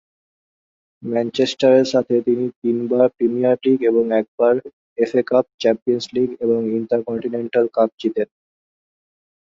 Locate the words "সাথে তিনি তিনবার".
1.93-3.05